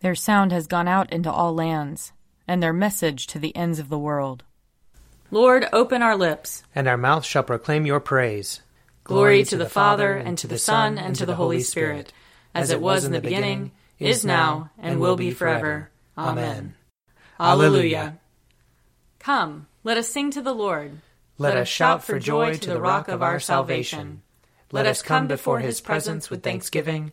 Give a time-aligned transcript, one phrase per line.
[0.00, 2.12] Their sound has gone out into all lands,
[2.46, 4.44] and their message to the ends of the world.
[5.30, 8.62] Lord, open our lips, and our mouth shall proclaim your praise.
[9.04, 12.12] Glory to the Father, and to the Son, and to the Holy Spirit,
[12.54, 15.90] as it was in the beginning, is now, and will be forever.
[16.16, 16.74] Amen.
[17.40, 18.18] Alleluia.
[19.18, 21.00] Come, let us sing to the Lord.
[21.36, 24.22] Let us shout for joy to the rock of our salvation.
[24.72, 27.12] Let us come before his presence with thanksgiving,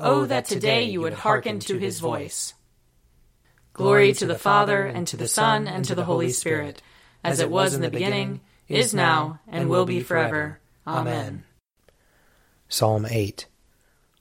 [0.00, 2.54] Oh, that today you would hearken to his voice.
[3.72, 6.80] Glory to the Father, and to the Son, and to the Holy Spirit,
[7.24, 10.60] as it was in the beginning, is now, and will be forever.
[10.86, 11.42] Amen.
[12.68, 13.46] Psalm 8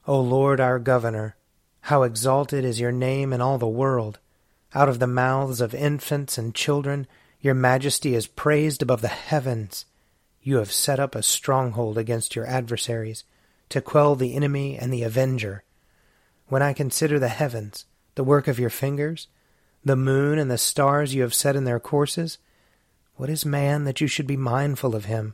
[0.07, 1.35] O Lord our Governor,
[1.81, 4.17] how exalted is your name in all the world!
[4.73, 7.05] Out of the mouths of infants and children,
[7.39, 9.85] your majesty is praised above the heavens.
[10.41, 13.25] You have set up a stronghold against your adversaries,
[13.69, 15.63] to quell the enemy and the avenger.
[16.47, 19.27] When I consider the heavens, the work of your fingers,
[19.83, 22.37] the moon and the stars you have set in their courses,
[23.15, 25.33] what is man that you should be mindful of him,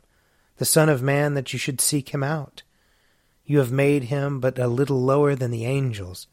[0.56, 2.62] the Son of Man that you should seek him out?
[3.44, 6.26] You have made him but a little lower than the angels.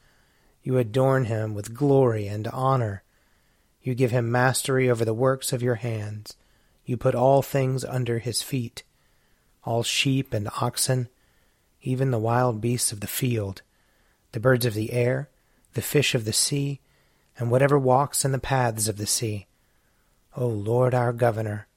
[0.64, 3.04] You adorn him with glory and honor.
[3.82, 6.36] You give him mastery over the works of your hands.
[6.86, 8.84] You put all things under his feet,
[9.64, 11.10] all sheep and oxen,
[11.82, 13.62] even the wild beasts of the field,
[14.32, 15.30] the birds of the air,
[15.74, 16.80] the fish of the sea,
[17.38, 19.48] and whatever walks in the paths of the sea.
[20.36, 21.68] O Lord our Governor,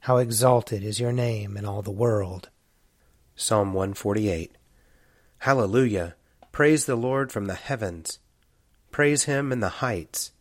[0.00, 2.48] how exalted is your name in all the world.
[3.34, 4.52] Psalm 148
[5.38, 6.14] Hallelujah!
[6.52, 8.18] Praise the Lord from the heavens.
[8.90, 10.32] Praise him in the heights.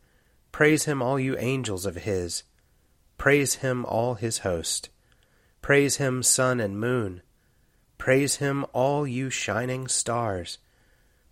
[0.52, 2.44] Praise him, all you angels of his.
[3.18, 4.90] Praise him, all his host.
[5.62, 7.22] Praise him, sun and moon.
[7.98, 10.58] Praise him, all you shining stars.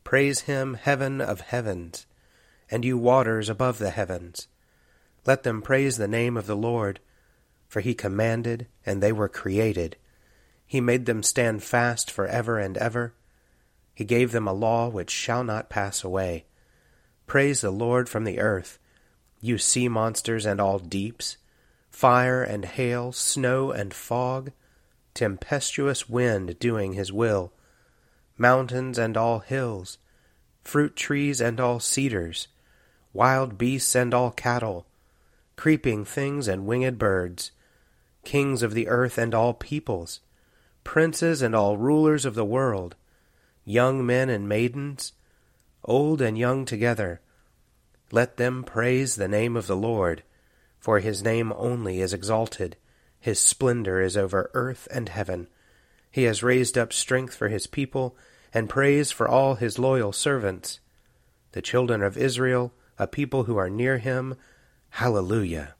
[0.07, 2.05] Praise him, heaven of heavens,
[2.71, 4.47] and you waters above the heavens.
[5.25, 7.01] Let them praise the name of the Lord,
[7.67, 9.97] for he commanded, and they were created.
[10.65, 13.15] He made them stand fast for ever and ever.
[13.93, 16.45] He gave them a law which shall not pass away.
[17.25, 18.79] Praise the Lord from the earth,
[19.41, 21.35] you sea monsters and all deeps,
[21.89, 24.53] fire and hail, snow and fog,
[25.13, 27.51] tempestuous wind doing his will,
[28.37, 29.97] mountains and all hills,
[30.63, 32.47] fruit trees and all cedars,
[33.13, 34.85] wild beasts and all cattle,
[35.55, 37.51] creeping things and winged birds,
[38.23, 40.19] kings of the earth and all peoples,
[40.83, 42.95] princes and all rulers of the world,
[43.65, 45.13] young men and maidens,
[45.83, 47.21] old and young together.
[48.11, 50.23] Let them praise the name of the Lord,
[50.79, 52.77] for his name only is exalted.
[53.19, 55.47] His splendor is over earth and heaven.
[56.17, 58.17] He has raised up strength for his people,
[58.51, 60.79] and praise for all his loyal servants.
[61.51, 64.33] The children of Israel, a people who are near him,
[64.89, 65.75] Hallelujah.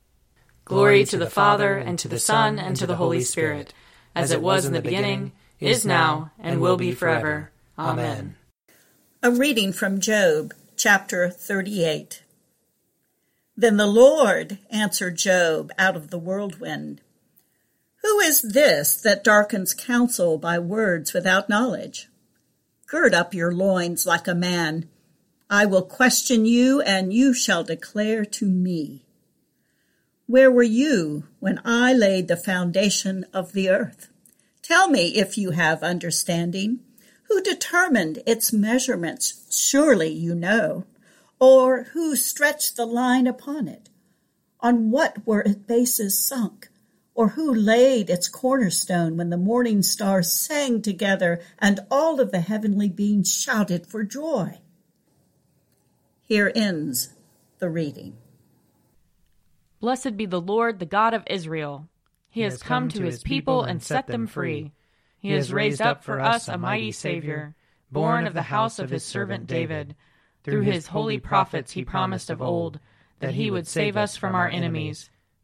[0.64, 3.74] Glory to the Father, and to the Son, and to the Holy Spirit,
[4.14, 7.50] as it was in the beginning, is now, and will be forever.
[7.76, 8.36] Amen.
[9.24, 12.22] A reading from Job, chapter 38.
[13.56, 17.02] Then the Lord answered Job out of the whirlwind
[18.04, 22.10] Who is this that darkens counsel by words without knowledge?
[22.88, 24.88] Gird up your loins like a man.
[25.50, 29.06] I will question you, and you shall declare to me.
[30.26, 34.10] Where were you when I laid the foundation of the earth?
[34.62, 36.82] Tell me if you have understanding.
[37.30, 39.46] Who determined its measurements?
[39.50, 40.86] Surely you know.
[41.40, 43.90] Or who stretched the line upon it?
[44.60, 46.70] On what were its bases sunk?
[47.18, 52.42] Or who laid its cornerstone when the morning stars sang together and all of the
[52.42, 54.60] heavenly beings shouted for joy?
[56.22, 57.16] Here ends
[57.58, 58.18] the reading.
[59.80, 61.90] Blessed be the Lord, the God of Israel.
[62.30, 64.74] He, he has come, come to his people and set them free.
[65.18, 67.56] He has raised up for us a mighty Savior,
[67.92, 69.96] born of the house of his servant David.
[70.44, 72.80] Through his holy prophets he promised of old
[73.22, 75.10] that he would save us from our enemies,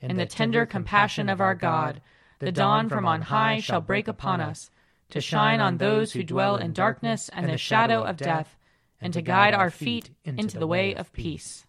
[0.00, 2.00] In the tender compassion of our God,
[2.38, 4.70] the dawn from on high shall break upon us,
[5.10, 8.56] to shine on those who dwell in darkness and the shadow of death,
[9.00, 11.66] and to guide our feet into the way of peace.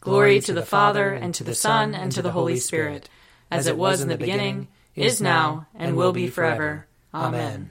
[0.00, 3.08] Glory to the Father, and to the Son, and to the Holy Spirit,
[3.50, 6.86] as it was in the beginning, is now, and will be forever.
[7.14, 7.70] Amen.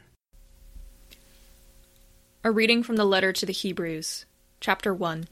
[2.43, 4.25] A reading from the letter to the Hebrews,
[4.61, 5.27] chapter 1.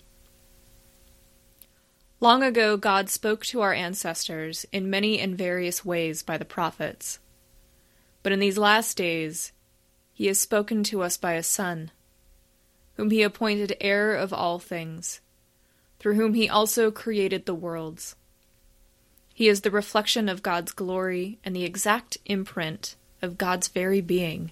[2.25, 7.19] Long ago, God spoke to our ancestors in many and various ways by the prophets.
[8.23, 9.51] But in these last days,
[10.11, 11.91] He has spoken to us by a Son,
[12.95, 15.21] whom He appointed heir of all things
[15.99, 18.15] through whom he also created the worlds.
[19.35, 24.49] He is the reflection of God's glory and the exact imprint of God's very being.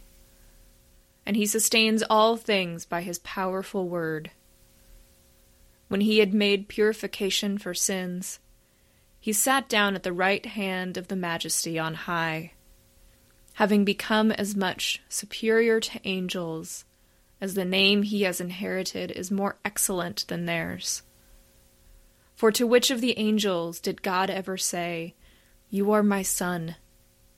[1.25, 4.29] And he sustains all things by his powerful word.
[5.93, 8.39] When he had made purification for sins,
[9.19, 12.53] he sat down at the right hand of the Majesty on high,
[13.53, 16.85] having become as much superior to angels
[17.39, 21.03] as the name he has inherited is more excellent than theirs.
[22.33, 25.13] For to which of the angels did God ever say,
[25.69, 26.75] You are my son,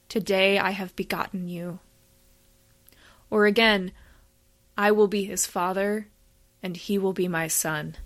[0.07, 1.79] today I have begotten you?
[3.29, 3.91] Or again,
[4.77, 6.07] I will be his father,
[6.63, 7.97] and he will be my son.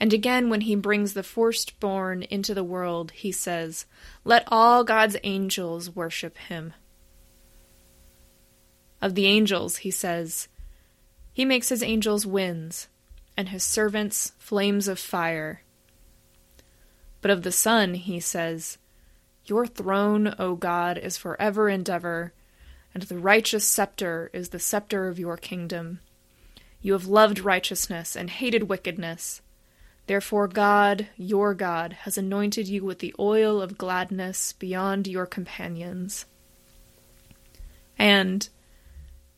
[0.00, 3.84] And again, when he brings the firstborn into the world, he says,
[4.24, 6.72] Let all God's angels worship him.
[9.02, 10.48] Of the angels, he says,
[11.34, 12.88] He makes his angels winds
[13.36, 15.62] and his servants flames of fire.
[17.20, 18.78] But of the Son he says,
[19.44, 22.32] Your throne, O God, is forever and ever,
[22.94, 26.00] and the righteous scepter is the scepter of your kingdom.
[26.80, 29.42] You have loved righteousness and hated wickedness.
[30.10, 36.26] Therefore, God, your God, has anointed you with the oil of gladness beyond your companions.
[37.96, 38.48] And,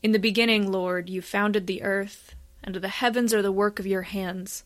[0.02, 2.34] in the beginning, Lord, you founded the earth
[2.64, 4.64] and the heavens are the work of your hands.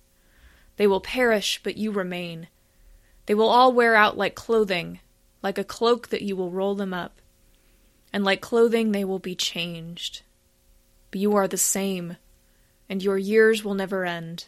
[0.76, 2.46] They will perish, but you remain.
[3.26, 5.00] They will all wear out like clothing,
[5.42, 7.20] like a cloak that you will roll them up.
[8.12, 10.22] And like clothing they will be changed.
[11.10, 12.16] But you are the same,
[12.88, 14.46] and your years will never end.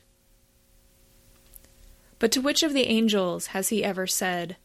[2.19, 4.57] But to which of the angels has he ever said,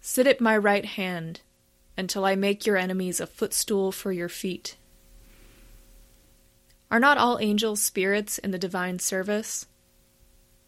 [0.00, 1.42] Sit at my right hand
[1.96, 4.76] until I make your enemies a footstool for your feet?
[6.90, 9.66] Are not all angels spirits in the divine service,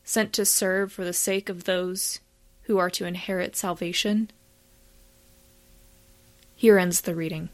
[0.05, 2.20] sent to serve for the sake of those
[2.62, 4.31] who are to inherit salvation?
[6.55, 7.49] Here ends the reading.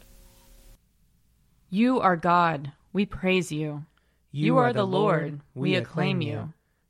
[1.71, 3.85] You are God, we praise you.
[4.31, 6.29] You are the Lord, we acclaim you.
[6.29, 6.53] You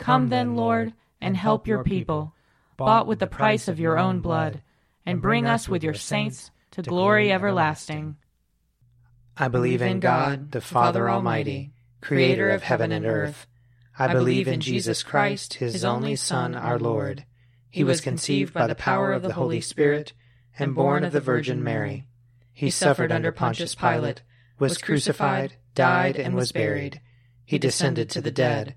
[0.00, 2.34] Come then, Lord, and help your people,
[2.76, 4.62] bought with the price of your own blood,
[5.06, 8.16] and bring us with your saints to glory everlasting.
[9.36, 13.46] I believe in God, the Father Almighty creator of heaven and earth.
[13.98, 17.26] I believe in Jesus Christ, his only Son, our Lord.
[17.68, 20.14] He was conceived by the power of the Holy Spirit
[20.58, 22.06] and born of the Virgin Mary.
[22.54, 24.22] He suffered under Pontius Pilate,
[24.58, 27.00] was crucified, died, and was buried.
[27.44, 28.76] He descended to the dead.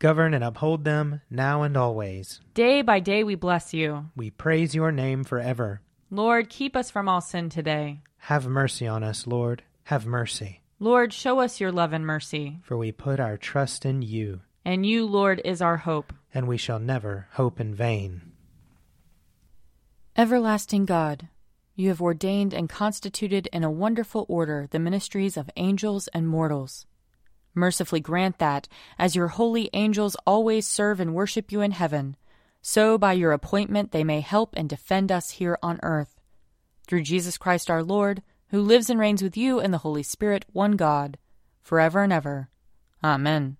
[0.00, 2.40] Govern and uphold them now and always.
[2.54, 4.06] Day by day we bless you.
[4.16, 5.82] We praise your name forever.
[6.10, 8.00] Lord, keep us from all sin today.
[8.16, 9.62] Have mercy on us, Lord.
[9.84, 10.62] Have mercy.
[10.78, 12.60] Lord, show us your love and mercy.
[12.62, 14.40] For we put our trust in you.
[14.64, 16.14] And you, Lord, is our hope.
[16.32, 18.22] And we shall never hope in vain.
[20.16, 21.28] Everlasting God,
[21.74, 26.86] you have ordained and constituted in a wonderful order the ministries of angels and mortals.
[27.54, 32.16] Mercifully grant that, as your holy angels always serve and worship you in heaven,
[32.62, 36.20] so by your appointment they may help and defend us here on earth.
[36.86, 40.44] Through Jesus Christ our Lord, who lives and reigns with you in the Holy Spirit,
[40.52, 41.18] one God,
[41.62, 42.50] forever and ever.
[43.02, 43.56] Amen.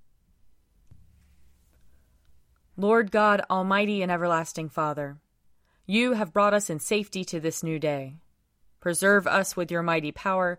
[2.76, 5.18] Lord God, Almighty and everlasting Father,
[5.86, 8.16] you have brought us in safety to this new day.
[8.80, 10.58] Preserve us with your mighty power,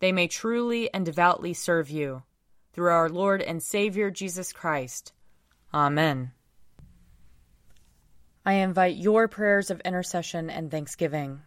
[0.00, 2.22] they may truly and devoutly serve you.
[2.72, 5.12] Through our Lord and Savior Jesus Christ.
[5.72, 6.32] Amen.
[8.44, 11.40] I invite your prayers of intercession and thanksgiving.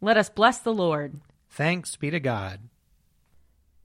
[0.00, 1.20] Let us bless the Lord.
[1.48, 2.60] Thanks be to God.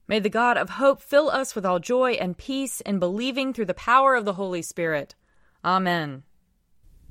[0.06, 3.66] May the God of hope fill us with all joy and peace in believing through
[3.66, 5.14] the power of the Holy Spirit.
[5.64, 6.22] Amen.